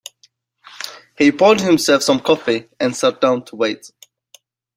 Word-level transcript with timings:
He 1.15 1.29
boiled 1.29 1.61
himself 1.61 2.01
some 2.01 2.21
coffee 2.21 2.67
and 2.79 2.95
sat 2.95 3.21
down 3.21 3.45
to 3.45 3.55
wait. 3.55 3.91